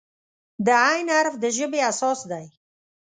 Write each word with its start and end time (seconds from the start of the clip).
د 0.65 0.67
"ع" 0.89 0.91
حرف 1.15 1.33
د 1.43 1.45
ژبې 1.57 1.79
اساس 1.91 2.19
دی. 2.31 2.45